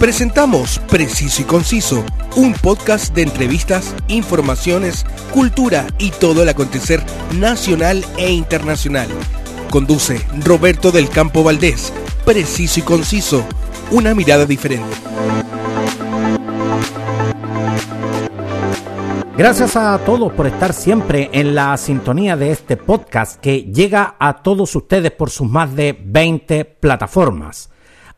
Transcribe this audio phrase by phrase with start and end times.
[0.00, 2.04] Presentamos Preciso y Conciso,
[2.36, 7.02] un podcast de entrevistas, informaciones, cultura y todo el acontecer
[7.36, 9.08] nacional e internacional.
[9.70, 11.92] Conduce Roberto del Campo Valdés.
[12.24, 13.44] Preciso y Conciso,
[13.90, 14.86] una mirada diferente.
[19.36, 24.44] Gracias a todos por estar siempre en la sintonía de este podcast que llega a
[24.44, 27.70] todos ustedes por sus más de 20 plataformas.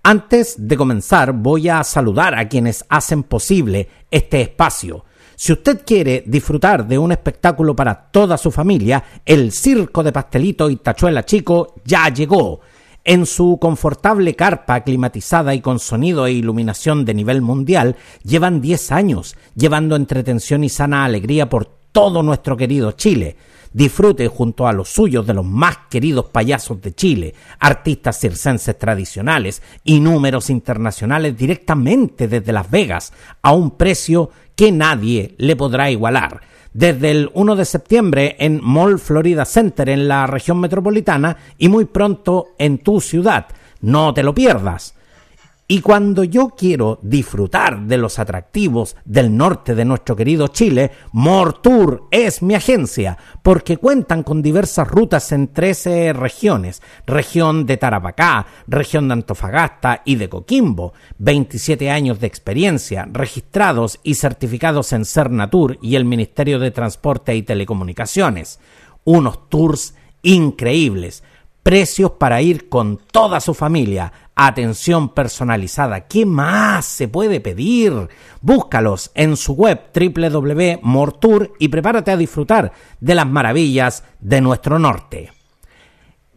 [0.03, 5.05] Antes de comenzar, voy a saludar a quienes hacen posible este espacio.
[5.37, 10.71] Si usted quiere disfrutar de un espectáculo para toda su familia, el Circo de Pastelito
[10.71, 12.61] y Tachuela Chico ya llegó.
[13.05, 18.93] En su confortable carpa climatizada y con sonido e iluminación de nivel mundial, llevan 10
[18.93, 23.37] años llevando entretención y sana alegría por todo nuestro querido Chile
[23.73, 29.63] disfrute junto a los suyos de los más queridos payasos de Chile, artistas circenses tradicionales
[29.85, 36.41] y números internacionales directamente desde Las Vegas a un precio que nadie le podrá igualar.
[36.73, 41.85] Desde el 1 de septiembre en Mall Florida Center en la región metropolitana y muy
[41.85, 43.47] pronto en tu ciudad.
[43.81, 44.95] No te lo pierdas.
[45.73, 52.09] Y cuando yo quiero disfrutar de los atractivos del norte de nuestro querido Chile, Mortour
[52.11, 59.07] es mi agencia, porque cuentan con diversas rutas en 13 regiones, región de Tarapacá, región
[59.07, 65.95] de Antofagasta y de Coquimbo, 27 años de experiencia, registrados y certificados en Cernatur y
[65.95, 68.59] el Ministerio de Transporte y Telecomunicaciones.
[69.05, 71.23] Unos tours increíbles,
[71.63, 74.13] precios para ir con toda su familia,
[74.47, 76.07] atención personalizada.
[76.07, 78.09] ¿Qué más se puede pedir?
[78.41, 85.33] Búscalos en su web www.mortour y prepárate a disfrutar de las maravillas de nuestro norte.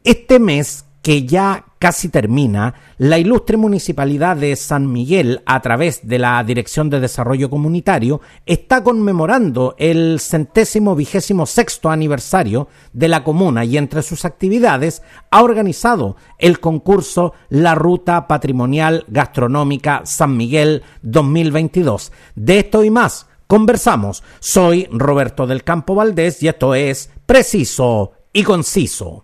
[0.03, 6.17] Este mes que ya casi termina, la ilustre municipalidad de San Miguel, a través de
[6.17, 13.65] la Dirección de Desarrollo Comunitario, está conmemorando el centésimo vigésimo sexto aniversario de la comuna
[13.65, 22.13] y entre sus actividades ha organizado el concurso La Ruta Patrimonial Gastronómica San Miguel 2022.
[22.35, 24.23] De esto y más conversamos.
[24.39, 29.22] Soy Roberto del Campo Valdés y esto es Preciso y Conciso.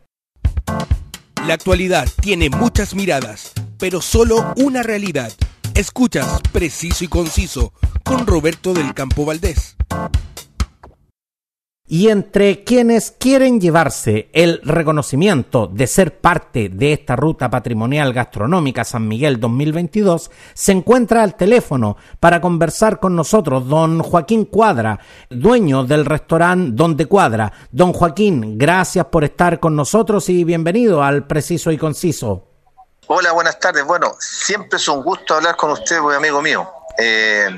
[1.50, 5.34] La actualidad tiene muchas miradas, pero solo una realidad.
[5.74, 7.74] Escuchas Preciso y Conciso
[8.04, 9.76] con Roberto del Campo Valdés.
[11.92, 18.84] Y entre quienes quieren llevarse el reconocimiento de ser parte de esta ruta patrimonial gastronómica
[18.84, 25.00] San Miguel 2022, se encuentra al teléfono para conversar con nosotros don Joaquín Cuadra,
[25.32, 27.52] dueño del restaurante Donde Cuadra.
[27.72, 32.46] Don Joaquín, gracias por estar con nosotros y bienvenido al Preciso y Conciso.
[33.08, 33.84] Hola, buenas tardes.
[33.84, 36.70] Bueno, siempre es un gusto hablar con usted, amigo mío.
[37.00, 37.50] Eh,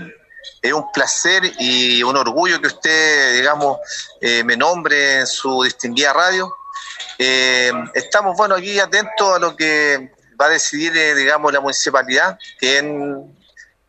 [0.61, 3.77] es un placer y un orgullo que usted, digamos,
[4.19, 6.55] eh, me nombre en su distinguida radio.
[7.17, 12.37] Eh, estamos, bueno, aquí atentos a lo que va a decidir, eh, digamos, la municipalidad,
[12.59, 13.35] quién,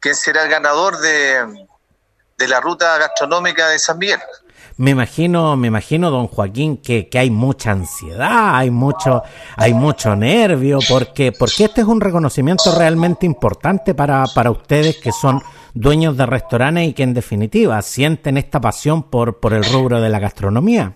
[0.00, 1.66] quién será el ganador de,
[2.38, 4.20] de la ruta gastronómica de San Miguel
[4.76, 9.22] me imagino, me imagino, don Joaquín, que, que, hay mucha ansiedad, hay mucho,
[9.56, 15.12] hay mucho nervio, porque, porque este es un reconocimiento realmente importante para, para ustedes que
[15.12, 15.42] son
[15.74, 20.08] dueños de restaurantes y que en definitiva sienten esta pasión por, por el rubro de
[20.08, 20.94] la gastronomía.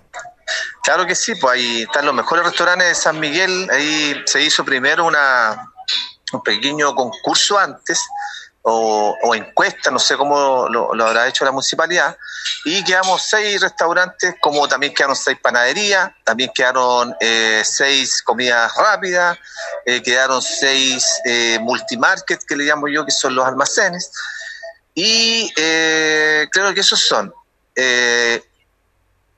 [0.83, 4.65] Claro que sí, pues ahí están los mejores restaurantes de San Miguel, ahí se hizo
[4.65, 5.73] primero una,
[6.33, 8.01] un pequeño concurso antes,
[8.69, 12.17] o, encuesta, no sé cómo lo, habrá hecho la municipalidad,
[12.65, 19.39] y quedamos seis restaurantes, como también quedaron seis panaderías, también quedaron eh, seis comidas rápidas,
[19.85, 24.11] eh, quedaron seis eh, multimarket, que le llamo yo, que son los almacenes,
[24.99, 27.33] y eh, creo que esos son.
[27.75, 28.43] Eh,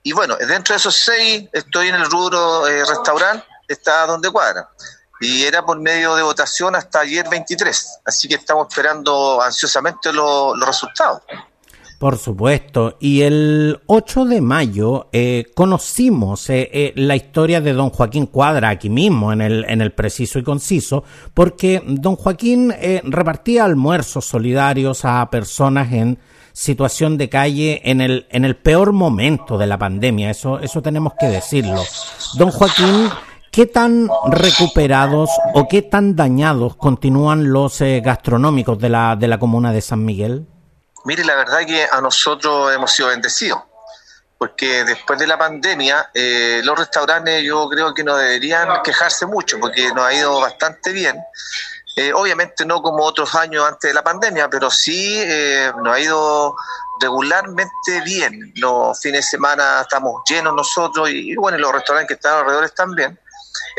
[0.01, 4.69] y bueno, dentro de esos seis estoy en el rubro eh, restaurante, está donde cuadra.
[5.19, 7.99] Y era por medio de votación hasta ayer 23.
[8.05, 11.23] Así que estamos esperando ansiosamente los resultados.
[11.99, 12.95] Por supuesto.
[13.01, 18.69] Y el 8 de mayo eh, conocimos eh, eh, la historia de don Joaquín Cuadra
[18.69, 21.03] aquí mismo, en el, en el preciso y conciso,
[21.33, 22.73] porque don Joaquín
[23.03, 26.19] repartía almuerzos solidarios a personas en
[26.53, 30.29] situación de calle en el, en el peor momento de la pandemia.
[30.29, 31.83] Eso, eso tenemos que decirlo.
[32.37, 33.09] Don Joaquín,
[33.51, 39.73] ¿Qué tan recuperados o qué tan dañados continúan los gastronómicos de la, de la comuna
[39.73, 40.45] de San Miguel?
[41.05, 43.61] Mire, la verdad que a nosotros hemos sido bendecidos,
[44.37, 49.59] porque después de la pandemia, eh, los restaurantes yo creo que no deberían quejarse mucho,
[49.59, 51.17] porque nos ha ido bastante bien.
[51.95, 55.99] Eh, obviamente no como otros años antes de la pandemia, pero sí eh, nos ha
[55.99, 56.55] ido
[57.01, 58.53] regularmente bien.
[58.55, 63.19] Los fines de semana estamos llenos nosotros y, bueno, los restaurantes que están alrededor también.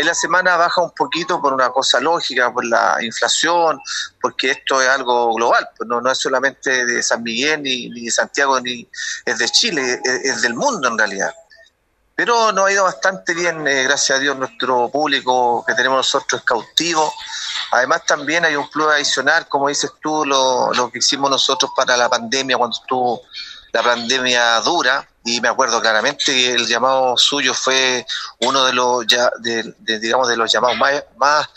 [0.01, 3.79] En la semana baja un poquito por una cosa lógica, por la inflación,
[4.19, 8.11] porque esto es algo global, pues no, no es solamente de San Miguel ni, de
[8.11, 8.89] Santiago ni
[9.27, 11.35] es de Chile, es, es del mundo en realidad.
[12.17, 16.41] Pero nos ha ido bastante bien, eh, gracias a Dios, nuestro público que tenemos nosotros
[16.41, 17.13] es cautivo.
[17.73, 21.99] Además, también hay un plus adicional, como dices tú, lo, lo que hicimos nosotros para
[21.99, 23.21] la pandemia, cuando estuvo
[23.71, 28.07] la pandemia dura, y me acuerdo claramente que el llamado suyo fue
[28.41, 30.79] uno de los, ya, de, digamos, de los llamados
[31.17, 31.49] más,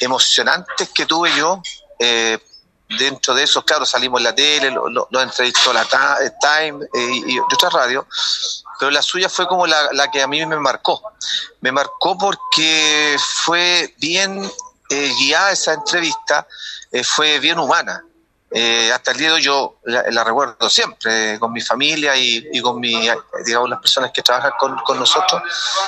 [0.00, 1.62] emocionantes que tuve yo.
[1.98, 2.38] Eh,
[2.98, 7.38] dentro de esos, claro, salimos en la tele, lo, entrevistó la Time eh, y, y
[7.40, 8.04] otras radios,
[8.78, 11.02] pero la suya fue como la, la, que a mí me marcó.
[11.60, 14.50] Me marcó porque fue bien
[14.90, 16.46] eh, guiada esa entrevista,
[16.92, 18.04] eh, fue bien humana.
[18.52, 22.94] Eh, hasta el día yo la, recuerdo siempre, eh, con mi familia y, con mi,
[23.44, 25.42] digamos, las personas que trabajan con, con nosotros,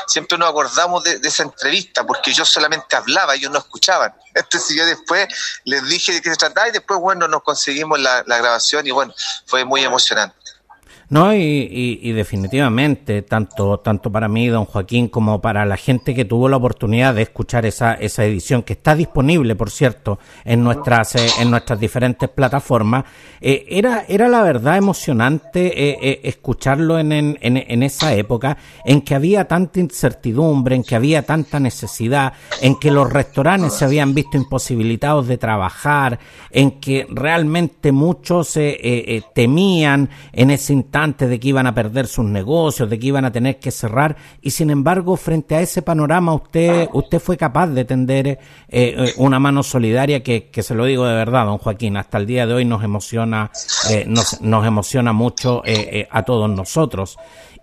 [0.07, 4.13] siempre nos acordamos de, esa entrevista, porque yo solamente hablaba, ellos no escuchaban.
[4.35, 5.29] Entonces yo después
[5.65, 9.15] les dije de qué se trataba y después, bueno, nos conseguimos la grabación y bueno,
[9.47, 10.38] fue muy emocionante.
[11.11, 16.15] No, y, y, y, definitivamente, tanto, tanto para mí, don Joaquín, como para la gente
[16.15, 20.63] que tuvo la oportunidad de escuchar esa, esa edición, que está disponible, por cierto, en
[20.63, 23.05] nuestras, eh, en nuestras diferentes plataformas,
[23.41, 25.73] eh, era, era la verdad emocionante
[26.09, 31.23] eh, escucharlo en, en, en, esa época, en que había tanta incertidumbre, en que había
[31.25, 36.19] tanta necesidad, en que los restaurantes se habían visto imposibilitados de trabajar,
[36.51, 38.59] en que realmente muchos
[39.35, 43.31] temían en ese instante de que iban a perder sus negocios, de que iban a
[43.31, 47.85] tener que cerrar, y sin embargo, frente a ese panorama, usted, usted fue capaz de
[47.85, 51.97] tender eh, eh, una mano solidaria que, que, se lo digo de verdad, don Joaquín,
[51.97, 53.51] hasta el día de hoy nos emociona,
[53.91, 55.63] eh, nos, nos, emociona mucho
[56.11, 57.17] a todos nosotros.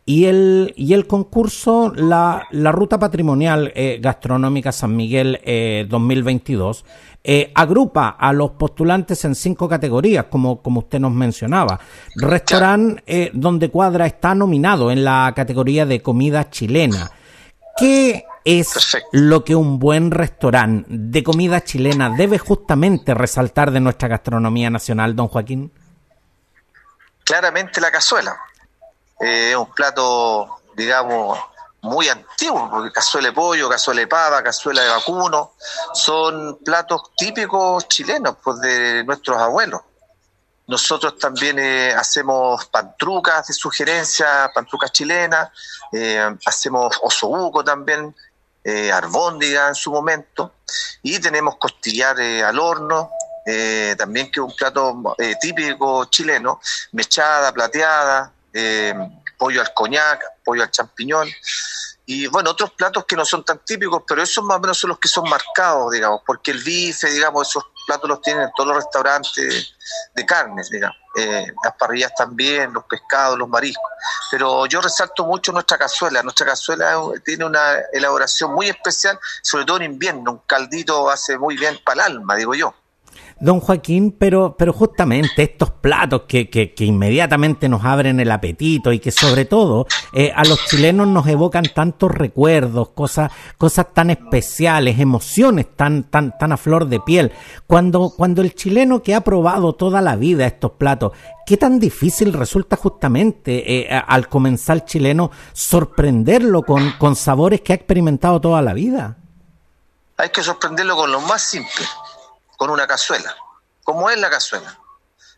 [0.07, 6.85] Y el, y el concurso, la, la ruta patrimonial gastronómica San Miguel eh, 2022,
[7.27, 11.79] eh, agrupa a los postulantes en cinco categorías, como, como usted nos mencionaba.
[12.15, 17.09] Restaurante eh, donde Cuadra está nominado en la categoría de comida chilena.
[17.77, 19.09] ¿Qué es Perfecto.
[19.13, 25.15] lo que un buen restaurante de comida chilena debe justamente resaltar de nuestra gastronomía nacional,
[25.15, 25.71] don Joaquín?
[27.23, 28.37] Claramente la cazuela.
[29.19, 31.39] Es eh, un plato, digamos,
[31.85, 35.53] muy antiguo, porque cazuela de pollo, cazuela de pava, cazuela de vacuno,
[35.93, 39.81] son platos típicos chilenos, pues de nuestros abuelos.
[40.67, 45.51] Nosotros también eh, hacemos pantrucas de sugerencia, pantrucas chilenas,
[45.93, 48.15] eh, hacemos osobuco también,
[48.63, 50.53] eh, arbóndiga en su momento,
[51.03, 53.11] y tenemos costillar al horno,
[53.95, 56.59] también que es un plato típico chileno,
[56.93, 58.31] mechada, plateada,
[59.37, 61.29] pollo al coñac, pollo al champiñón,
[62.07, 64.89] y bueno, otros platos que no son tan típicos, pero esos más o menos son
[64.89, 68.67] los que son marcados, digamos, porque el bife, digamos, esos platos los tienen en todos
[68.67, 69.75] los restaurantes
[70.13, 73.91] de carnes, digamos, eh, las parrillas también, los pescados, los mariscos,
[74.29, 79.77] pero yo resalto mucho nuestra cazuela, nuestra cazuela tiene una elaboración muy especial, sobre todo
[79.77, 82.73] en invierno, un caldito hace muy bien para el alma, digo yo
[83.39, 88.93] don Joaquín, pero, pero justamente estos platos que, que, que, inmediatamente nos abren el apetito
[88.93, 94.09] y que sobre todo eh, a los chilenos nos evocan tantos recuerdos, cosas, cosas tan
[94.09, 97.31] especiales, emociones tan, tan, tan a flor de piel.
[97.67, 101.11] Cuando, cuando el chileno que ha probado toda la vida estos platos,
[101.45, 107.75] ¿qué tan difícil resulta justamente eh, al comensal chileno sorprenderlo con, con sabores que ha
[107.75, 109.17] experimentado toda la vida?
[110.17, 111.85] Hay que sorprenderlo con lo más simple
[112.57, 113.35] con una cazuela.
[113.83, 114.79] ¿Cómo es la cazuela?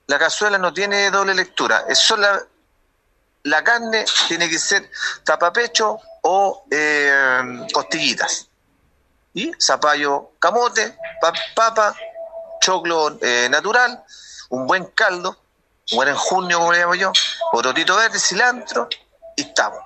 [0.07, 2.41] La cazuela no tiene doble lectura, es sola
[3.43, 4.89] la carne tiene que ser
[5.23, 8.47] tapapecho o eh, costillitas.
[9.33, 10.97] Y zapallo camote,
[11.55, 11.95] papa,
[12.59, 14.03] choclo eh, natural,
[14.49, 15.37] un buen caldo,
[15.91, 17.11] un buen enjunio, como le llamo yo,
[17.51, 18.89] porotito verde, cilantro,
[19.35, 19.79] y estamos.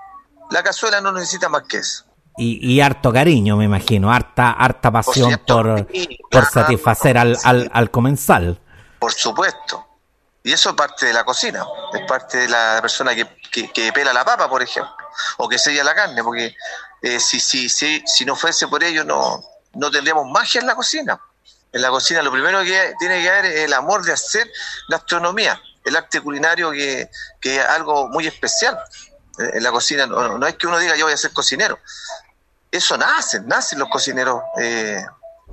[0.50, 2.06] La cazuela no necesita más que eso.
[2.38, 5.88] Y, y, harto cariño, me imagino, harta, harta pasión por,
[6.30, 8.60] por satisfacer al, al, al, comensal.
[9.00, 9.86] Por supuesto.
[10.44, 13.94] Y eso es parte de la cocina, es parte de la persona que, que, que
[13.94, 14.96] pela la papa, por ejemplo,
[15.38, 16.56] o que sella la carne, porque
[17.02, 20.76] eh, si, si, si, si no fuese por ello, no, no tendríamos magia en la
[20.76, 21.20] cocina.
[21.74, 24.52] En la cocina lo primero que tiene que haber es el amor de hacer
[24.90, 27.10] gastronomía, el arte culinario que,
[27.40, 28.78] que es algo muy especial
[29.38, 30.06] en la cocina.
[30.06, 31.80] No, no, es que uno diga yo voy a ser cocinero,
[32.72, 35.04] eso nace, nacen los cocineros eh,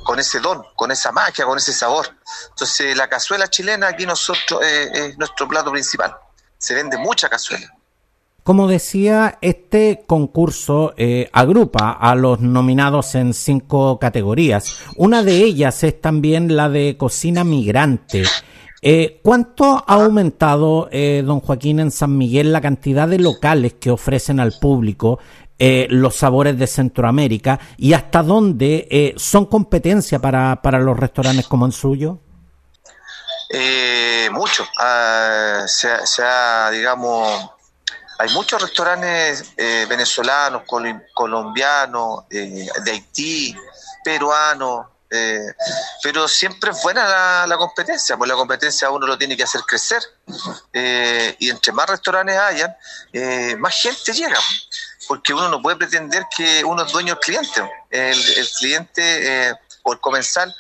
[0.05, 2.07] con ese don, con esa magia, con ese sabor.
[2.51, 6.15] Entonces la cazuela chilena aquí nosotros eh, es nuestro plato principal.
[6.57, 7.67] Se vende mucha cazuela.
[8.49, 14.79] Como decía, este concurso eh, agrupa a los nominados en cinco categorías.
[14.97, 18.25] Una de ellas es también la de cocina migrante.
[18.81, 23.91] Eh, ¿Cuánto ha aumentado, eh, don Joaquín, en San Miguel la cantidad de locales que
[23.91, 25.19] ofrecen al público
[25.59, 31.73] los sabores de Centroamérica y hasta dónde son competencia para, para los restaurantes como el
[31.73, 32.19] suyo?
[34.31, 34.67] mucho.
[34.79, 37.51] Ah, se ha, digamos,
[38.19, 40.63] hay muchos restaurantes eh, venezolanos,
[41.15, 43.57] colombianos, eh, de Haití,
[44.03, 45.55] peruanos, eh,
[46.03, 50.03] pero siempre es buena la, competencia, pues la competencia uno lo tiene que hacer crecer
[51.39, 52.77] y entre más restaurantes hayan,
[53.59, 54.39] más gente llega,
[55.09, 57.71] porque uno no puede pretender que uno es dueño del cliente.
[57.91, 60.55] El, cliente o el comensal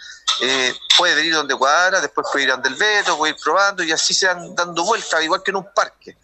[0.96, 2.76] puede venir donde cuadra, después puede ir donde el
[3.16, 6.16] puede ir probando y así se van dando vueltas, igual que en un parque.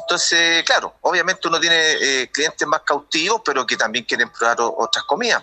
[0.00, 5.04] Entonces, claro, obviamente uno tiene eh, clientes más cautivos, pero que también quieren probar otras
[5.04, 5.42] comidas.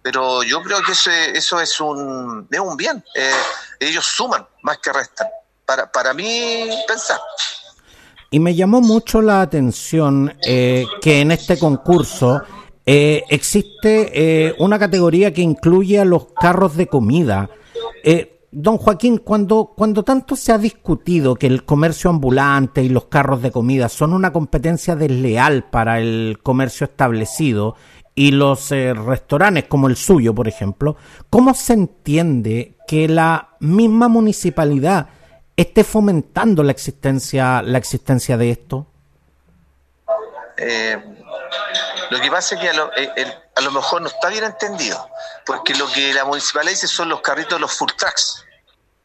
[0.00, 3.04] Pero yo creo que eso, eso es, un, es un bien.
[3.14, 3.42] Eh,
[3.80, 5.26] ellos suman más que restan.
[5.66, 7.18] Para, para mí, pensar.
[8.34, 12.42] Y me llamó mucho la atención eh, que en este concurso
[12.86, 17.48] existe una categoría que incluye a los carros de comida.
[18.56, 23.42] Don Joaquín, cuando, cuando tanto se ha discutido que el comercio ambulante y los carros
[23.42, 27.74] de comida son una competencia desleal para el comercio establecido
[28.14, 30.94] y los eh, restaurantes como el suyo, por ejemplo,
[31.30, 35.08] ¿cómo se entiende que la misma municipalidad
[35.56, 38.86] esté fomentando la existencia, la existencia de esto?
[40.56, 41.02] Eh,
[42.10, 45.08] lo que pasa es que a lo, eh, a lo, mejor no está bien entendido,
[45.44, 48.44] porque lo que la municipalidad dice son los carritos, los full trucks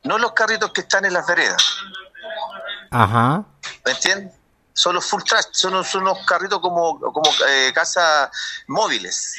[0.03, 1.63] no los carritos que están en las veredas.
[2.91, 3.43] Ajá.
[3.85, 4.33] ¿Me entiendes?
[4.79, 8.29] Son los full trash, son, unos carritos como, como eh, casas
[8.67, 9.35] móviles.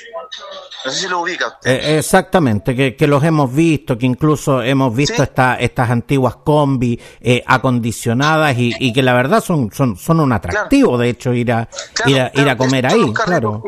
[0.85, 1.71] No sé si lo ubica usted.
[1.71, 8.55] Eh, exactamente, que, los hemos visto, que incluso hemos visto estas antiguas combi eh, acondicionadas
[8.59, 11.67] y, que la verdad son, son, son un atractivo, de hecho, ir a,
[12.05, 13.11] ir a, ir a comer ahí.
[13.15, 13.65] Claro.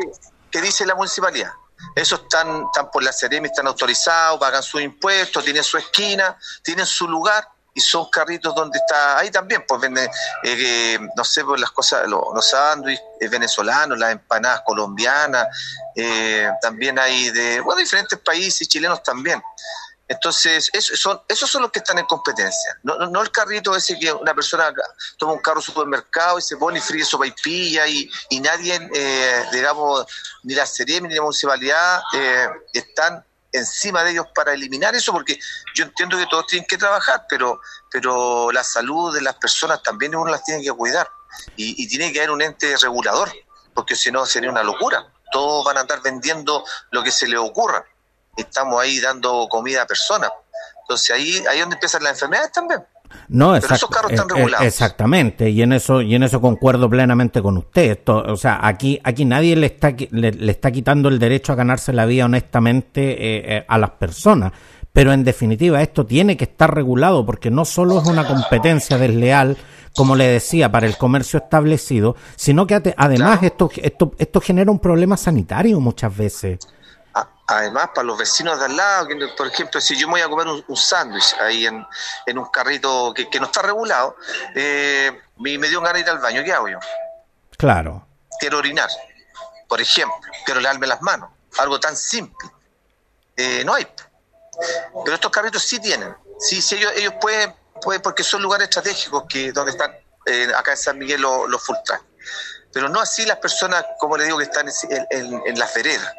[0.51, 1.53] que dice la municipalidad.
[1.95, 6.85] Esos están, están por la Ceremi, están autorizados, pagan sus impuestos, tienen su esquina, tienen
[6.85, 10.09] su lugar y son carritos donde está, ahí también, pues venden,
[10.43, 15.47] eh, no sé, pues las cosas, los, los sándwiches venezolanos, las empanadas colombianas,
[15.95, 19.41] eh, también hay de, bueno, diferentes países, chilenos también.
[20.07, 22.77] Entonces, eso son, esos son los que están en competencia.
[22.83, 24.71] No, no, el carrito ese que una persona
[25.17, 29.45] toma un carro supermercado y se pone y fríe sopa y y, y nadie, eh,
[29.51, 30.05] digamos,
[30.43, 35.39] ni la Seremi ni la municipalidad eh, están encima de ellos para eliminar eso, porque
[35.75, 40.15] yo entiendo que todos tienen que trabajar, pero, pero la salud de las personas también
[40.15, 41.07] uno las tiene que cuidar
[41.55, 43.31] y, y tiene que haber un ente regulador,
[43.73, 45.07] porque si no sería una locura.
[45.31, 47.83] Todos van a andar vendiendo lo que se les ocurra
[48.35, 50.31] estamos ahí dando comida a personas.
[50.83, 52.81] Entonces ahí, ahí es donde empiezan las enfermedades también.
[53.29, 54.67] No, Pero esos carros están eh, eh, regulados.
[54.67, 57.99] Exactamente, y en eso y en eso concuerdo plenamente con usted.
[58.07, 62.05] o sea, aquí aquí nadie le está le, está quitando el derecho a ganarse la
[62.05, 64.51] vida honestamente eh, a las personas,
[64.91, 69.57] pero en definitiva esto tiene que estar regulado porque no solo es una competencia desleal,
[69.95, 74.79] como le decía, para el comercio establecido, sino que además esto esto esto genera un
[74.79, 76.59] problema sanitario muchas veces
[77.47, 80.47] además para los vecinos de al lado, por ejemplo, si yo me voy a comer
[80.47, 81.85] un, sándwich ahí en,
[82.25, 84.15] en, un carrito que, no está regulado,
[84.55, 86.79] eh, me, dio ganas de ir al baño, ¿qué hago yo?
[87.57, 88.07] Claro.
[88.39, 88.89] Quiero orinar,
[89.67, 92.49] por ejemplo, quiero lavarme las manos, algo tan simple.
[93.35, 93.87] Eh, no hay.
[95.03, 99.23] Pero estos carritos sí tienen, sí, sí ellos, ellos pueden, pueden, porque son lugares estratégicos
[99.27, 99.91] que donde están
[100.25, 102.03] eh, acá en San Miguel los, los full track.
[102.71, 106.13] Pero no así las personas, como le digo, que están en, en, en las veredas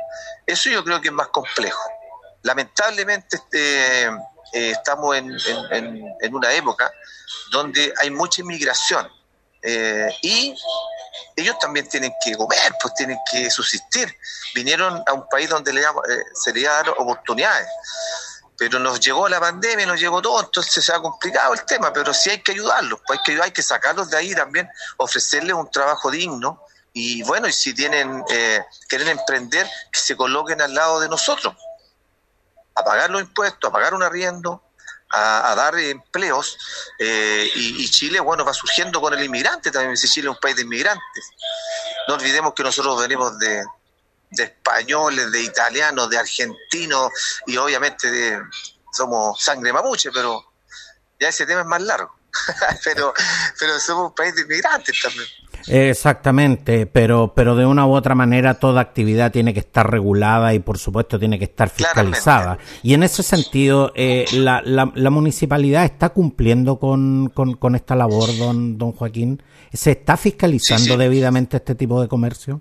[0.46, 1.82] eso yo creo que es más complejo.
[2.42, 5.32] Lamentablemente este, eh, estamos en,
[6.32, 6.90] una época
[7.50, 9.08] donde hay mucha inmigración
[9.62, 10.54] eh, y
[11.36, 14.14] ellos también tienen que comer, pues tienen que subsistir.
[14.54, 15.86] Vinieron a un país donde le, eh,
[16.34, 17.66] se les dar oportunidades,
[18.58, 22.12] pero nos llegó la pandemia, nos llegó todo, entonces se ha complicado el tema, pero
[22.12, 25.70] sí hay que ayudarlos, pues hay que, hay que sacarlos de ahí también, ofrecerles un
[25.70, 26.63] trabajo digno
[26.96, 31.52] y bueno, y si tienen, eh, quieren emprender, que se coloquen al lado de nosotros,
[32.76, 34.62] a pagar los impuestos, a pagar un arriendo,
[35.10, 36.56] a, dar empleos.
[37.00, 40.54] Eh, y, Chile, bueno, va surgiendo con el inmigrante también, si Chile es un país
[40.54, 41.30] de inmigrantes.
[42.06, 43.64] No olvidemos que nosotros venimos de,
[44.30, 47.10] españoles, de italianos, de argentinos
[47.48, 48.40] y obviamente de,
[48.92, 50.44] somos sangre mapuche, pero
[51.18, 52.14] ya ese tema es más largo.
[52.84, 53.12] pero,
[53.58, 55.26] pero somos un país de inmigrantes también.
[55.68, 60.58] Exactamente, pero, pero de una u otra manera toda actividad tiene que estar regulada y
[60.58, 62.58] por supuesto tiene que estar fiscalizada.
[62.82, 68.76] Y en ese sentido, eh, la, la, municipalidad está cumpliendo con, con, esta labor, don,
[68.78, 69.42] don Joaquín.
[69.72, 72.60] ¿Se está fiscalizando debidamente este tipo de comercio?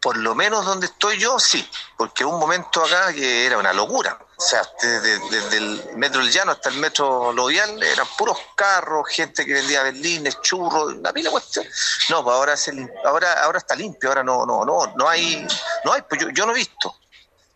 [0.00, 1.64] Por lo menos donde estoy yo, sí,
[1.96, 6.52] porque un momento acá que era una locura o sea, desde, el metro del llano
[6.52, 11.66] hasta el metro Lovial eran puros carros, gente que vendía berlines, churros, una pila cuestión.
[12.08, 12.54] No, pues ahora,
[13.04, 15.44] ahora, ahora está limpio, ahora no, no, no, no hay,
[15.84, 16.94] no hay, pues yo, yo no he visto.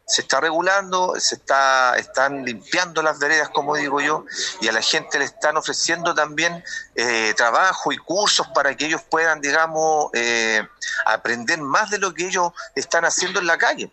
[0.05, 4.25] Se está regulando, se está, están limpiando las veredas, como digo yo,
[4.61, 6.65] y a la gente le están ofreciendo también
[6.97, 10.67] eh, trabajo y cursos para que ellos puedan, digamos, eh,
[11.07, 13.93] aprender más de lo que ellos están haciendo en la calle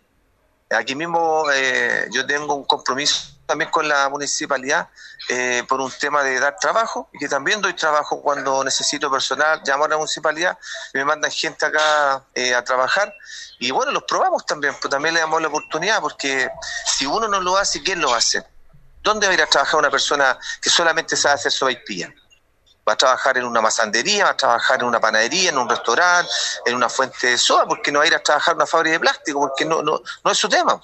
[0.71, 4.89] Aquí mismo eh, yo tengo un compromiso también con la municipalidad
[5.27, 9.61] eh, por un tema de dar trabajo y que también doy trabajo cuando necesito personal,
[9.65, 10.59] llamo a la municipalidad
[10.93, 13.11] me mandan gente acá eh, a trabajar
[13.57, 16.47] y bueno, los probamos también, pero también le damos la oportunidad porque
[16.85, 18.43] si uno no lo hace, ¿quién lo hace?
[19.01, 22.13] ¿Dónde va a ir a trabajar una persona que solamente sabe hacer sopaipilla?
[22.89, 26.31] Va a trabajar en una masandería, va a trabajar en una panadería, en un restaurante,
[26.65, 28.93] en una fuente de soda, porque no va a ir a trabajar en una fábrica
[28.93, 30.81] de plástico, porque no, no, no es su tema.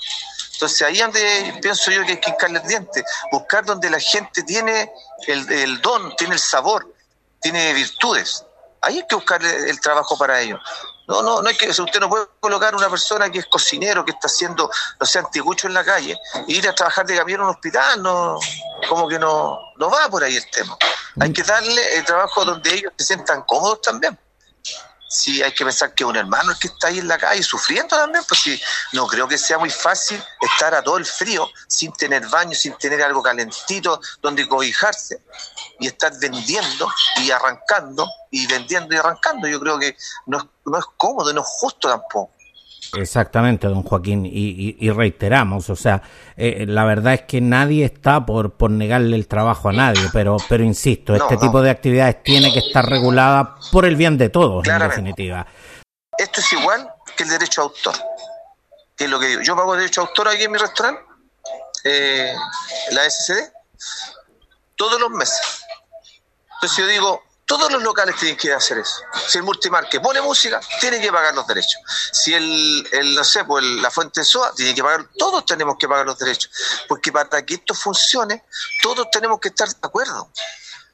[0.54, 4.44] Entonces ahí donde pienso yo que hay que hincarle el diente, buscar donde la gente
[4.44, 4.92] tiene
[5.28, 6.88] el, el don, tiene el sabor,
[7.42, 8.46] tiene virtudes.
[8.82, 10.60] Ahí hay que buscar el trabajo para ellos.
[11.08, 14.12] No, no, no hay que, usted no puede colocar una persona que es cocinero, que
[14.12, 14.70] está haciendo,
[15.00, 18.02] no sé, antigucho en la calle, e ir a trabajar de camión en un hospital,
[18.02, 18.40] no,
[18.88, 20.78] como que no, no va por ahí el tema.
[21.20, 24.18] Hay que darle el trabajo donde ellos se sientan cómodos también.
[25.08, 27.96] Sí, hay que pensar que un hermano es que está ahí en la calle sufriendo
[27.96, 28.62] también, pues sí,
[28.92, 32.74] no creo que sea muy fácil estar a todo el frío sin tener baño, sin
[32.78, 35.22] tener algo calentito donde cobijarse
[35.80, 39.48] y estar vendiendo y arrancando y vendiendo y arrancando.
[39.48, 39.96] Yo creo que
[40.26, 42.35] no no es cómodo, no es justo tampoco.
[42.98, 46.02] Exactamente, don Joaquín, y, reiteramos, o sea,
[46.38, 50.38] eh, la verdad es que nadie está por, por negarle el trabajo a nadie, pero,
[50.48, 54.68] pero insisto, este tipo de actividades tiene que estar regulada por el bien de todos,
[54.68, 55.46] en definitiva.
[56.18, 57.96] Esto es igual que el derecho a autor,
[58.96, 59.42] que es lo que digo.
[59.42, 61.02] Yo pago derecho a autor aquí en mi restaurante,
[61.84, 62.34] eh,
[62.92, 63.52] la SCD,
[64.76, 65.62] todos los meses.
[66.56, 69.02] Entonces yo digo, todos los locales tienen que hacer eso.
[69.28, 71.80] Si el multimarque pone música, tiene que pagar los derechos.
[72.12, 75.88] Si el, el no sé, pues la fuente SOA, tiene que pagar, todos tenemos que
[75.88, 76.52] pagar los derechos.
[76.88, 78.44] Porque para que esto funcione,
[78.82, 80.32] todos tenemos que estar de acuerdo.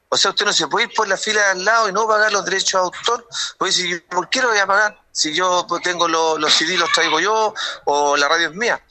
[0.10, 2.06] O sea, usted no se puede ir por la fila de al lado y no
[2.06, 3.28] pagar los derechos de autor.
[3.58, 5.02] Pues decir, ¿por qué lo voy a pagar?
[5.14, 7.54] Si yo pues, tengo los, los CD, los traigo yo,
[7.86, 8.86] o la radio es mía.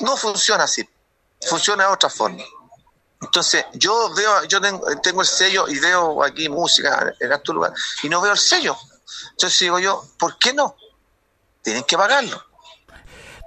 [0.00, 0.88] No funciona así.
[1.48, 2.44] Funciona de otra forma.
[3.20, 8.08] Entonces, yo veo, yo tengo, el sello y veo aquí música en estos lugar y
[8.08, 8.76] no veo el sello.
[9.30, 10.76] Entonces digo yo, ¿por qué no?
[11.62, 12.47] Tienen que pagarlo.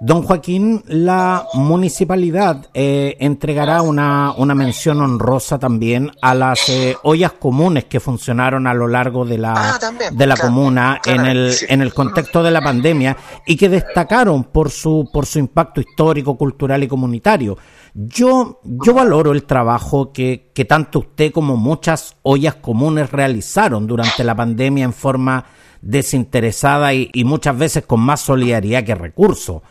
[0.04, 7.30] Don Joaquín, la municipalidad eh, entregará una, una, mención honrosa también a las eh, ollas
[7.34, 9.78] comunes que funcionaron a lo largo de la, ah,
[10.10, 14.70] de la comuna en, el, en el contexto de la pandemia y que destacaron por
[14.70, 17.56] su, por su impacto histórico, cultural y comunitario.
[17.94, 24.24] Yo, yo valoro el trabajo que, que tanto usted como muchas ollas comunes realizaron durante
[24.24, 25.44] la pandemia en forma
[25.82, 29.62] desinteresada y, muchas veces con más solidaridad que recursos.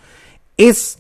[0.70, 1.00] ¿Es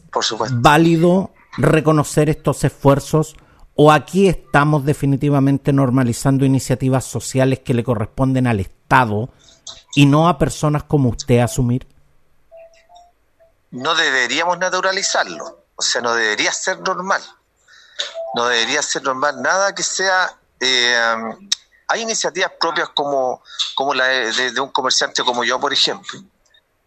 [0.51, 3.35] válido reconocer estos esfuerzos
[3.75, 9.29] o aquí estamos definitivamente normalizando iniciativas sociales que le corresponden al Estado
[9.95, 11.87] y no a personas como usted asumir?
[13.71, 17.23] No deberíamos naturalizarlo o sea, no debería ser normal.
[18.35, 20.37] No debería ser normal nada que sea...
[20.59, 20.95] Eh,
[21.87, 23.41] hay iniciativas propias como,
[23.73, 26.21] como la de, un comerciante como yo, por ejemplo,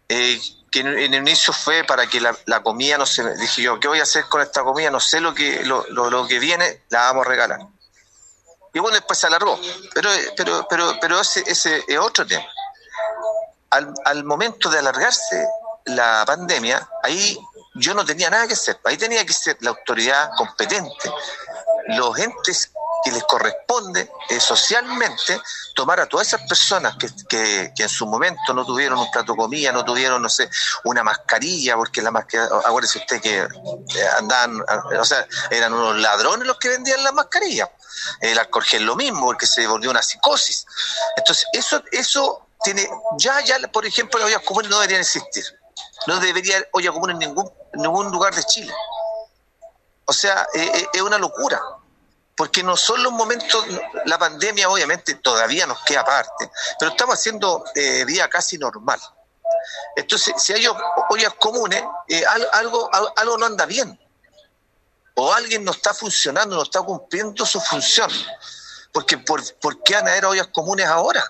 [0.07, 0.39] eh,
[0.75, 4.01] que en, el inicio fue para que la, comida, no sé, dije yo, ¿qué voy
[4.01, 4.91] a hacer con esta comida?
[4.91, 7.59] No sé lo que, lo, lo, que viene, la vamos a regalar.
[8.73, 9.57] Y bueno, después se alargó.
[9.93, 12.45] Pero, pero, pero, pero ese, ese es otro tema.
[13.69, 15.47] Al, al momento de alargarse
[15.85, 17.39] la pandemia, ahí
[17.75, 18.77] yo no tenía nada que hacer.
[18.83, 21.09] Ahí tenía que ser la autoridad competente,
[21.87, 22.73] los entes
[23.05, 25.39] que les corresponde eh, socialmente
[25.75, 29.37] tomar a todas esas personas que, que, en su momento no tuvieron un plato de
[29.37, 30.49] comida, no tuvieron, no sé,
[30.85, 34.59] una mascarilla, porque la mascarilla, acuérdese usted que eh, andaban,
[34.99, 37.71] o sea, eran unos ladrones los que vendían la mascarilla.
[38.21, 40.65] El alcohol es lo mismo, porque se volvió una psicosis.
[41.15, 42.89] Entonces, eso, eso tiene,
[43.19, 45.45] ya, ya, por ejemplo, las ollas comunes no deberían existir
[46.07, 48.73] No debería haber olla común en ningún, ningún lugar de Chile.
[50.05, 51.61] O sea, eh, eh, es una locura.
[52.35, 53.65] Porque no son los momentos,
[54.05, 58.99] la pandemia obviamente todavía nos queda aparte, pero estamos haciendo eh, vida casi normal.
[59.95, 60.67] Entonces, si hay
[61.09, 61.83] ollas comunes,
[62.51, 63.99] algo, algo no anda bien.
[65.15, 68.11] O alguien no está funcionando, no está cumpliendo su función.
[68.91, 71.23] Porque ¿por, ¿por qué van a haber ollas comunes ahora?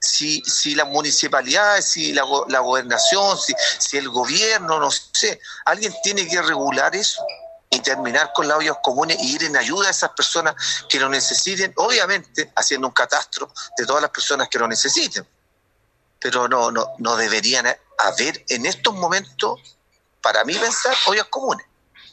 [0.00, 5.94] si, si las municipalidades, si la, la gobernación, si, si, el gobierno, no sé, alguien
[6.02, 7.22] tiene que regular eso
[7.70, 10.54] y terminar con las ollas comunes y ir en ayuda a esas personas
[10.88, 15.24] que lo necesiten, obviamente haciendo un catastro de todas las personas que lo necesiten.
[16.18, 17.66] Pero no, no, no deberían
[17.98, 19.78] haber en estos momentos,
[20.20, 21.66] para mí pensar, ollas comunes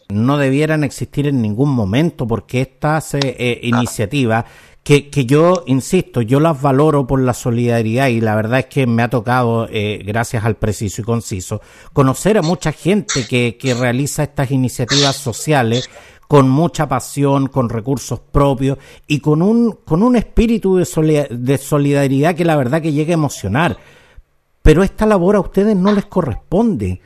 [0.09, 4.45] no debieran existir en ningún momento porque estas eh, eh iniciativas
[4.87, 8.87] que, que, yo, insisto, yo las valoro por la solidaridad y la verdad es que
[8.87, 11.59] me ha tocado, eh, gracias al preciso y conciso,
[11.91, 15.89] conocer a mucha gente que, que realiza estas iniciativas sociales
[16.29, 22.33] con mucha pasión, con recursos propios y con un, con un espíritu de, de solidaridad
[22.33, 23.77] que la verdad que llega a emocionar.
[24.61, 27.01] Pero esta labor a ustedes no les corresponde.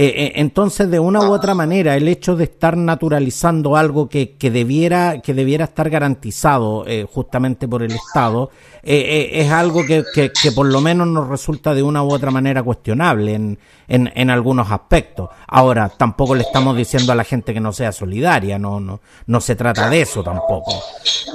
[0.00, 4.36] Eh, eh, entonces, de una u otra manera, el hecho de estar naturalizando algo que,
[4.36, 8.52] que debiera que debiera estar garantizado eh, justamente por el Estado
[8.84, 12.62] es algo que, que, que, por lo menos nos resulta de una u otra manera
[12.62, 13.58] cuestionable en,
[13.88, 15.30] en, en, algunos aspectos.
[15.48, 19.40] Ahora, tampoco le estamos diciendo a la gente que no sea solidaria, no, no, no
[19.40, 20.72] se trata de eso tampoco.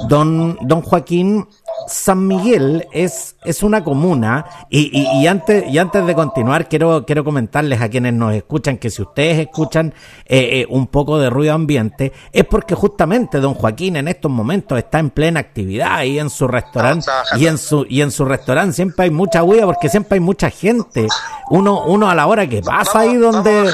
[0.08, 1.46] Don, don Joaquín,
[1.88, 7.24] San Miguel es, es una comuna y, y, antes, y antes de continuar quiero, quiero
[7.24, 9.94] comentarles a quienes nos escuchan que si ustedes escuchan
[10.26, 14.78] eh, eh, un poco de ruido ambiente es porque justamente don Joaquín en estos momentos
[14.78, 17.06] está en plena actividad ahí en su restaurante
[17.38, 20.50] y en su y en su restaurante siempre hay mucha bulla porque siempre hay mucha
[20.50, 21.08] gente.
[21.50, 23.72] Uno uno a la hora que pasa ahí donde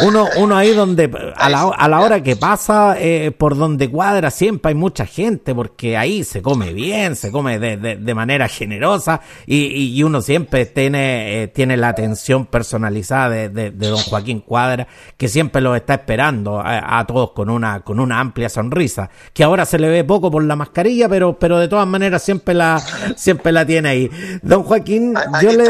[0.00, 4.30] uno uno ahí donde a la, a la hora que pasa eh, por donde cuadra
[4.30, 9.20] siempre hay mucha gente porque ahí se come bien, se come de, de, manera generosa
[9.46, 14.86] y, y, uno siempre tiene, eh, tiene la atención personalizada de, de, don Joaquín Cuadra,
[15.16, 19.64] que siempre lo está esperando a, todos con una, con una amplia sonrisa, que ahora
[19.64, 22.82] se le ve poco por la mascarilla, pero, pero de todas maneras siempre la,
[23.16, 24.10] siempre la tiene ahí.
[24.42, 25.64] Don Joaquín, yo le...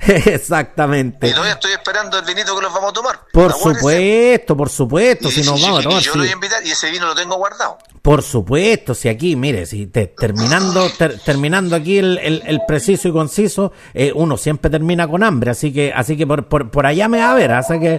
[0.00, 1.28] Exactamente.
[1.28, 3.20] Y todavía estoy esperando el vinito que los vamos a tomar.
[3.32, 6.02] Por supuesto, por supuesto, si nos vamos a tomar.
[6.02, 7.78] Yo lo voy a invitar y ese vino lo tengo guardado.
[8.02, 10.86] Por supuesto, si aquí, mire, si te, terminando
[11.24, 15.90] terminando aquí el, el, preciso y conciso, eh, uno siempre termina con hambre, así que
[15.90, 17.98] así que por, por, por allá me va a ver, así que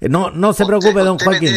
[0.00, 1.52] no, no se preocupe, don Joaquín.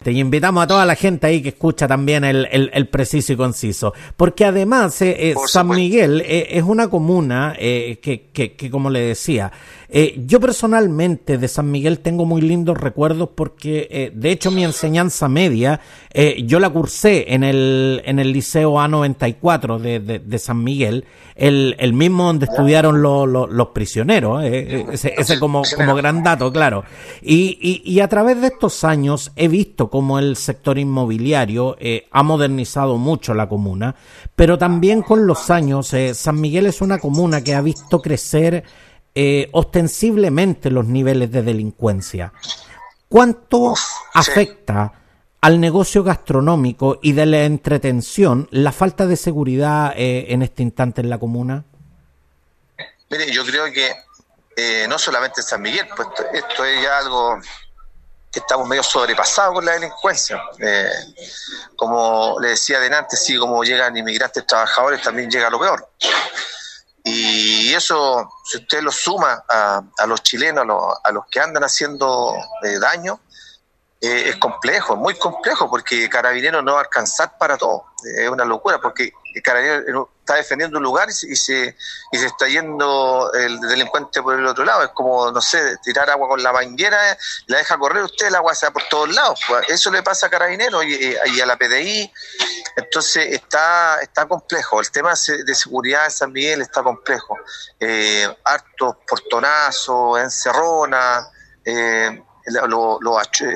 [0.00, 3.94] Te invitamos a toda la gente ahí que escucha también el, el, preciso y conciso,
[4.16, 9.50] porque además eh, eh, San Miguel es una comuna que, que, que, como le decía,
[9.96, 14.64] eh, yo personalmente de San Miguel tengo muy lindos recuerdos porque, eh, de hecho, mi
[14.64, 15.78] enseñanza media,
[16.12, 21.04] eh, yo la cursé en el, en el Liceo A94 de, de, de San Miguel,
[21.36, 26.82] el, el, mismo donde estudiaron los, los, prisioneros, ese, ese, como, como gran dato, claro.
[27.22, 31.76] Y, y, y, a través de estos años he visto cómo el sector inmobiliario
[32.10, 33.94] ha modernizado mucho la comuna,
[34.34, 38.64] pero también con los años, San Miguel es una comuna que ha visto crecer
[39.14, 42.32] eh, ostensiblemente los niveles de delincuencia.
[43.08, 43.74] ¿Cuánto
[44.14, 44.92] afecta
[45.40, 51.00] al negocio gastronómico y de la entretención la falta de seguridad eh, en este instante
[51.00, 51.64] en la comuna?
[53.10, 53.92] Mire, yo creo que
[54.56, 57.38] eh, no solamente en San Miguel, pues esto, es ya algo
[58.32, 60.42] que estamos medio sobrepasados con la delincuencia.
[60.58, 60.88] Eh,
[61.76, 65.88] como le decía adelante, sí, como llegan inmigrantes trabajadores, también llega lo peor.
[67.06, 70.64] Y eso, si usted lo suma a, a los chilenos,
[71.04, 73.20] a los, que andan haciendo eh, daño,
[74.00, 77.84] eh, es complejo, muy complejo, porque Carabinero no va a alcanzar para todo.
[78.16, 79.12] Es una locura, porque
[79.42, 81.76] Carabinero está defendiendo un lugar y se,
[82.12, 84.82] y se, está yendo el delincuente por el otro lado.
[84.82, 86.98] Es como, no sé, tirar agua con la manguera,
[87.46, 89.38] la deja correr usted, el agua se va por todos lados.
[89.46, 92.10] Pues, eso le pasa a Carabineros y, a la PDI.
[92.76, 94.80] Entonces está, está complejo.
[94.80, 97.36] El tema de seguridad en San Miguel está complejo.
[97.78, 101.28] Eh, hartos portonazos, encerronas,
[101.66, 102.22] eh,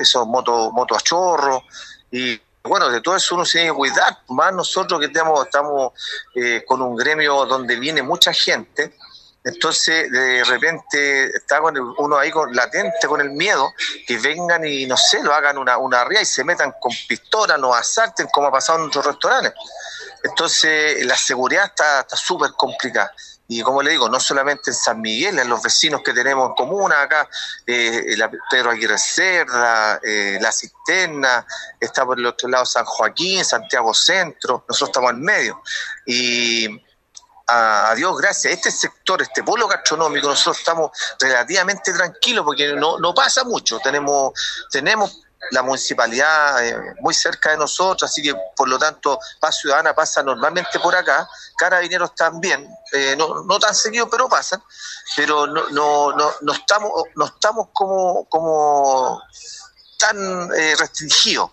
[0.01, 1.63] esos motos moto a chorro
[2.11, 5.93] y bueno, de todo eso uno se tiene que cuidar, más nosotros que estamos, estamos
[6.35, 8.95] eh, con un gremio donde viene mucha gente,
[9.43, 13.71] entonces de repente está con uno ahí con, latente con el miedo
[14.05, 17.57] que vengan y no sé, lo hagan una, una ría y se metan con pistola,
[17.57, 19.53] nos asalten como ha pasado en otros restaurantes.
[20.23, 23.13] Entonces la seguridad está súper complicada.
[23.51, 26.55] Y como le digo, no solamente en San Miguel, en los vecinos que tenemos en
[26.55, 27.27] comuna acá,
[27.65, 31.47] eh, la Pedro Aguirre Cerda, eh, La Cisterna,
[31.79, 35.63] está por el otro lado San Joaquín, Santiago Centro, nosotros estamos en medio.
[36.05, 36.79] Y
[37.47, 43.15] a, Dios gracias, este sector, este polo gastronómico, nosotros estamos relativamente tranquilos porque no, no
[43.15, 44.31] pasa mucho, tenemos,
[44.71, 49.93] tenemos la municipalidad eh, muy cerca de nosotros, así que por lo tanto Paz Ciudadana
[49.93, 54.61] pasa normalmente por acá, Carabineros también, eh, no, no tan seguido, pero pasan,
[55.15, 59.21] pero no, no, no, no estamos, no estamos como, como
[59.97, 60.17] tan
[60.53, 61.51] eh, restringidos.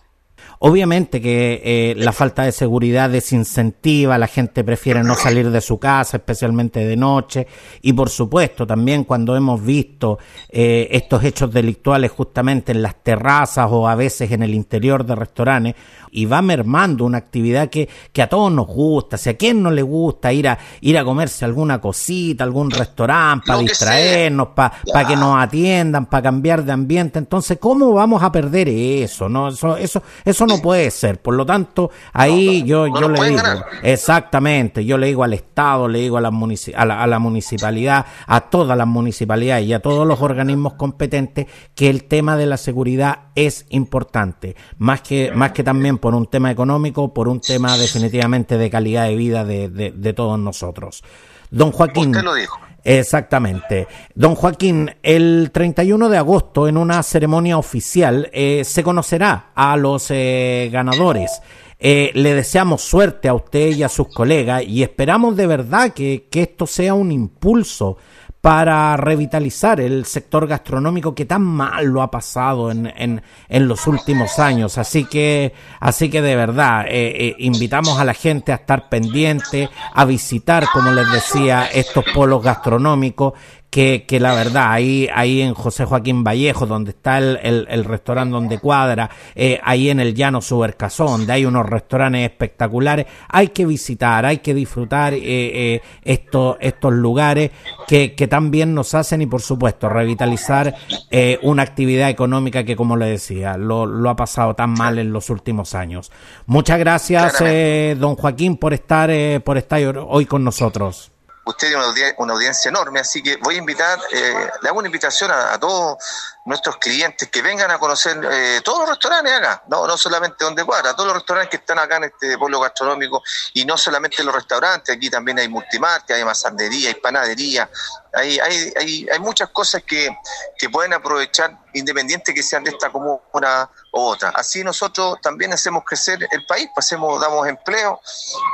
[0.59, 5.79] Obviamente que eh, la falta de seguridad desincentiva, la gente prefiere no salir de su
[5.79, 7.47] casa, especialmente de noche,
[7.83, 13.69] y por supuesto también cuando hemos visto eh, estos hechos delictuales justamente en las terrazas
[13.71, 15.75] o a veces en el interior de restaurantes,
[16.11, 19.71] y va mermando una actividad que, que a todos nos gusta, si a quién no
[19.71, 25.17] le gusta ir a, ir a comerse alguna cosita, algún restaurante, para distraernos, para que
[25.17, 29.29] nos atiendan, para cambiar de ambiente, entonces, ¿cómo vamos a perder eso?
[29.29, 31.21] No, eso, eso, eso no puede ser.
[31.21, 33.43] Por lo tanto, ahí yo, yo le digo,
[33.83, 38.77] exactamente, yo le digo al Estado, le digo a la, a, la, municipalidad, a todas
[38.77, 43.67] las municipalidades y a todos los organismos competentes que el tema de la seguridad es
[43.71, 48.71] importante, más que, más que también por un tema económico, por un tema definitivamente de
[48.71, 51.05] calidad de vida de, de, todos nosotros.
[51.51, 52.11] Don Joaquín.
[52.11, 52.59] Usted lo dijo.
[52.87, 53.89] Exactamente.
[54.15, 60.07] Don Joaquín, el 31 de agosto, en una ceremonia oficial, eh, se conocerá a los
[60.13, 61.43] eh, ganadores.
[61.81, 66.29] Eh, le deseamos suerte a usted y a sus colegas y esperamos de verdad que,
[66.31, 67.99] que esto sea un impulso
[68.47, 73.89] para revitalizar el sector gastronómico que tan mal lo ha pasado en, en, en los
[73.89, 74.79] últimos años.
[74.79, 79.69] Así que, así que de verdad, eh, eh, invitamos a la gente a estar pendiente,
[79.93, 83.33] a visitar, como les decía, estos polos gastronómicos
[83.71, 88.33] que, que, la verdad, ahí, ahí en José Joaquín Vallejo, donde está el, el, restaurante
[88.33, 93.67] donde cuadra, eh, ahí en el Llano Subercazón, donde hay unos restaurantes espectaculares, hay que
[93.67, 97.51] visitar, hay que disfrutar eh, eh, estos, estos lugares
[97.87, 100.75] que, que también nos hacen y por supuesto revitalizar
[101.11, 105.13] eh, una actividad económica que como le decía, lo, lo, ha pasado tan mal en
[105.13, 106.11] los últimos años.
[106.47, 111.13] Muchas gracias, eh, don Joaquín, por estar, eh, por estar hoy con nosotros
[111.47, 115.31] usted tiene una, audiencia, enorme, así que voy a invitar, eh, le hago una invitación
[115.31, 115.99] a, todos
[116.47, 120.65] nuestros clientes que vengan a conocer eh, todos los restaurantes acá, no, no solamente donde
[120.65, 124.35] cuadra, todos los restaurantes que están acá en este pueblo gastronómico y no solamente los
[124.35, 127.69] restaurantes, aquí también hay multimarket, hay masandería, hay panadería,
[128.15, 130.17] hay, hay, hay, hay muchas cosas que,
[130.57, 134.31] que pueden aprovechar independiente que sean de esta comuna u otra.
[134.31, 138.01] Así nosotros también hacemos crecer el país, pasemos, pues damos empleo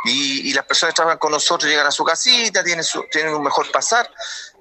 [0.07, 3.35] y, y, las personas que trabajan con nosotros llegan a su casita, tienen, su, tienen
[3.35, 4.11] un mejor pasar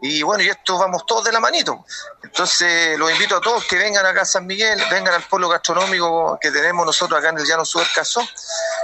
[0.03, 1.85] y bueno, y esto vamos todos de la manito.
[2.23, 6.39] Entonces los invito a todos que vengan acá a San Miguel, vengan al pueblo gastronómico
[6.41, 8.27] que tenemos nosotros acá en el Llano Subercazó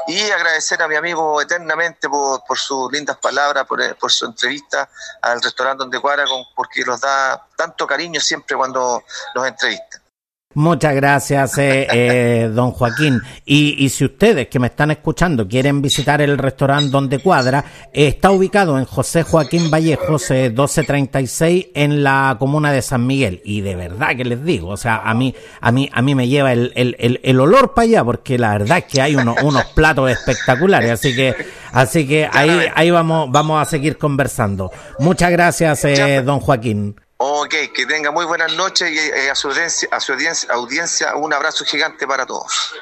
[0.05, 4.87] y agradecer a mi amigo eternamente por, por sus lindas palabras, por, por, su entrevista
[5.23, 6.25] al restaurante donde cuadra,
[6.55, 9.03] porque nos da tanto cariño siempre cuando
[9.33, 10.06] nos entrevistan.
[10.53, 13.21] Muchas gracias, eh, eh, don Joaquín.
[13.45, 18.31] Y, y, si ustedes que me están escuchando quieren visitar el restaurante donde cuadra, está
[18.31, 23.41] ubicado en José Joaquín Vallejos, 1236, en la comuna de San Miguel.
[23.45, 26.27] Y de verdad que les digo, o sea, a mí, a mí, a mí me
[26.27, 29.65] lleva el, el, el, olor para allá, porque la verdad es que hay unos, unos
[29.75, 30.89] platos espectaculares.
[30.89, 31.35] Así que,
[31.71, 34.71] así que ahí, ahí vamos, vamos a seguir conversando.
[34.97, 36.95] Muchas gracias, eh, don Joaquín.
[37.19, 41.15] Ok, que tenga muy buenas noches y eh, a su audiencia, a su audiencia, audiencia
[41.15, 42.73] un abrazo gigante para todos.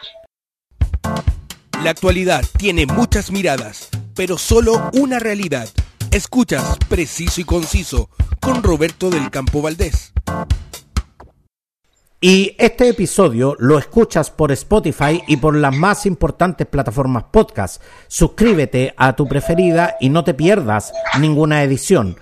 [1.81, 5.69] La actualidad tiene muchas miradas, pero solo una realidad.
[6.11, 8.09] Escuchas preciso y conciso
[8.41, 10.11] con Roberto del Campo Valdés.
[12.19, 17.81] Y este episodio lo escuchas por Spotify y por las más importantes plataformas podcast.
[18.07, 22.17] Suscríbete a tu preferida y no te pierdas ninguna edición.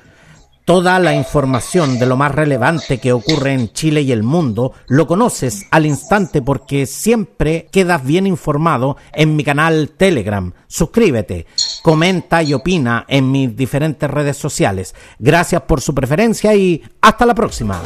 [0.66, 5.08] Toda la información de lo más relevante que ocurre en Chile y el mundo lo
[5.08, 10.54] conoces al instante porque siempre quedas bien informado en mi canal Telegram.
[10.68, 11.48] Suscríbete,
[11.82, 14.96] comenta y opina en mis diferentes redes sociales.
[15.20, 17.82] Gracias por su preferencia y hasta la próxima.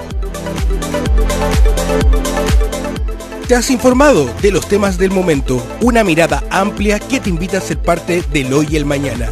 [3.47, 7.61] Te has informado de los temas del momento, una mirada amplia que te invita a
[7.61, 9.31] ser parte del hoy y el mañana.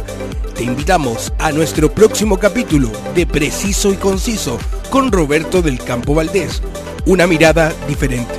[0.56, 6.62] Te invitamos a nuestro próximo capítulo de Preciso y Conciso con Roberto del Campo Valdés.
[7.04, 8.32] Una mirada diferente.